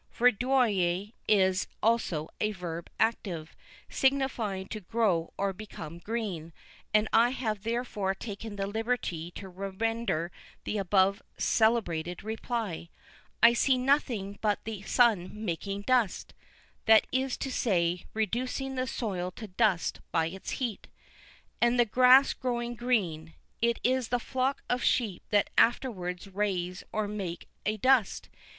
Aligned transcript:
Verdoyer 0.17 1.11
is 1.27 1.67
also 1.83 2.27
a 2.39 2.53
verb 2.53 2.89
active, 2.99 3.55
signifying 3.87 4.67
to 4.69 4.79
grow 4.79 5.31
or 5.37 5.53
become 5.53 5.99
green, 5.99 6.53
and 6.91 7.07
I 7.13 7.29
have 7.29 7.61
therefore 7.61 8.15
taken 8.15 8.55
the 8.55 8.65
liberty 8.65 9.29
to 9.35 9.47
render 9.47 10.31
the 10.63 10.79
above 10.79 11.21
celebrated 11.37 12.23
reply, 12.23 12.89
"I 13.43 13.53
see 13.53 13.77
nothing 13.77 14.39
but 14.41 14.63
the 14.63 14.81
sun 14.81 15.45
making 15.45 15.83
dust" 15.83 16.33
(that 16.85 17.05
is 17.11 17.37
to 17.37 17.51
say, 17.51 18.05
reducing 18.15 18.73
the 18.73 18.87
soil 18.87 19.29
to 19.33 19.47
dust 19.49 19.99
by 20.11 20.29
its 20.29 20.49
heat), 20.57 20.87
"and 21.61 21.79
the 21.79 21.85
grass 21.85 22.33
growing 22.33 22.73
green." 22.73 23.35
It 23.61 23.79
is 23.83 24.07
the 24.07 24.17
flock 24.19 24.63
of 24.67 24.83
sheep 24.83 25.21
that 25.29 25.51
afterwards 25.59 26.27
raise 26.27 26.83
or 26.91 27.07
make 27.07 27.47
a 27.67 27.77
dust. 27.77 28.29